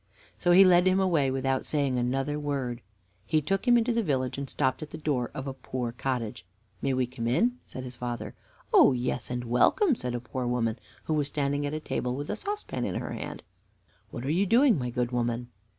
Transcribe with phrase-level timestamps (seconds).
[0.39, 2.81] So he led him away, without saying another word.
[3.27, 5.91] He took him into the village, and he stopped at the door, of a poor
[5.91, 6.43] cottage.
[6.81, 8.33] "May we come in?" said his father.
[8.73, 12.31] "Oh yes, and welcome," said a poor woman, who was standing at a table with
[12.31, 13.43] a saucepan in her hand.
[14.09, 15.49] "What are you doing, my good woman?"